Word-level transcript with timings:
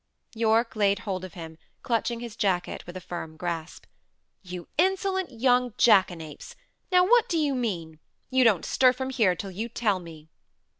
Yorke 0.33 0.75
laid 0.75 0.97
hold 0.97 1.23
of 1.23 1.35
him, 1.35 1.59
clutching 1.83 2.21
his 2.21 2.35
jacket 2.35 2.87
with 2.87 2.97
a 2.97 2.99
firm 2.99 3.37
grasp. 3.37 3.85
"You 4.41 4.67
insolent 4.75 5.29
young 5.31 5.75
jackanapes! 5.77 6.55
Now! 6.91 7.03
what 7.03 7.29
do 7.29 7.37
you 7.37 7.53
mean? 7.53 7.99
You 8.31 8.43
don't 8.43 8.65
stir 8.65 8.93
from 8.93 9.11
here 9.11 9.35
till 9.35 9.51
you 9.51 9.69
tell 9.69 9.99
me." 9.99 10.27